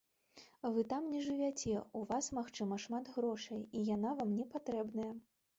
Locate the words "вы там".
0.77-1.03